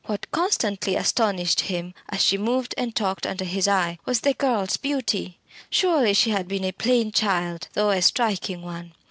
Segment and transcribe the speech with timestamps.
[0.07, 4.75] What constantly astonished him, as she moved and talked under his eye, was the girl's
[4.75, 5.37] beauty.
[5.69, 8.93] Surely she had been a plain child, though a striking one.